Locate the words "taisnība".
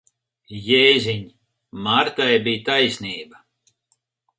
2.75-3.49